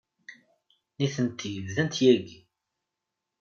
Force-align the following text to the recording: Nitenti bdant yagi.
Nitenti 0.97 1.51
bdant 1.65 1.95
yagi. 2.03 2.39